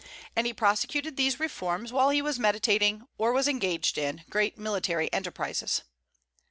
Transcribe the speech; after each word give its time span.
And 0.35 0.47
he 0.47 0.53
prosecuted 0.55 1.15
these 1.15 1.39
reforms 1.39 1.93
while 1.93 2.09
he 2.09 2.23
was 2.23 2.39
meditating, 2.39 3.03
or 3.19 3.31
was 3.31 3.47
engaged 3.47 3.99
in, 3.99 4.23
great 4.31 4.57
military 4.57 5.13
enterprises. 5.13 5.83